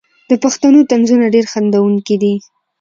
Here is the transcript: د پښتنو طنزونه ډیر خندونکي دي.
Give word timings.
د 0.29 0.31
پښتنو 0.43 0.79
طنزونه 0.89 1.25
ډیر 1.35 1.45
خندونکي 1.51 2.15
دي. 2.21 2.33